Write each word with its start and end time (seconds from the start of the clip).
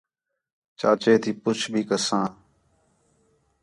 چاچے 0.79 1.13
تی 1.21 1.31
پُچھ 1.43 1.65
بھی 1.71 1.81
کساں 1.89 2.27